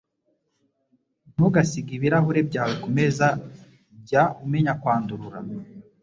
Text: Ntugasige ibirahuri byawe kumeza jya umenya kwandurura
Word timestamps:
Ntugasige 1.33 1.91
ibirahuri 1.97 2.41
byawe 2.49 2.73
kumeza 2.83 3.27
jya 4.07 4.23
umenya 4.45 4.73
kwandurura 4.81 5.39